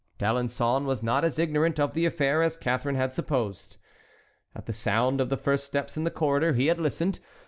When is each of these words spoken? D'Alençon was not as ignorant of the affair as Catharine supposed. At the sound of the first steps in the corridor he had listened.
D'Alençon 0.17 0.85
was 0.85 1.03
not 1.03 1.23
as 1.23 1.37
ignorant 1.37 1.79
of 1.79 1.93
the 1.93 2.07
affair 2.07 2.41
as 2.41 2.57
Catharine 2.57 3.11
supposed. 3.11 3.77
At 4.55 4.65
the 4.65 4.73
sound 4.73 5.21
of 5.21 5.29
the 5.29 5.37
first 5.37 5.63
steps 5.63 5.95
in 5.95 6.05
the 6.05 6.09
corridor 6.09 6.53
he 6.53 6.65
had 6.65 6.79
listened. 6.79 7.19